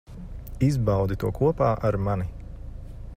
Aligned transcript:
Izbaudi 0.67 1.17
to 1.25 1.31
kopā 1.41 1.69
ar 1.91 1.99
mani. 2.09 2.29